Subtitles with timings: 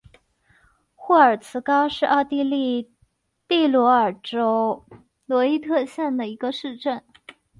[0.95, 2.91] 霍尔茨高是奥地利
[3.47, 4.83] 蒂罗尔州
[5.27, 7.03] 罗伊特县的一个市镇。